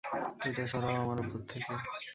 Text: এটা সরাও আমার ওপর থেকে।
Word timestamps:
এটা 0.47 0.63
সরাও 0.67 0.95
আমার 1.03 1.17
ওপর 1.21 1.39
থেকে। 1.49 1.73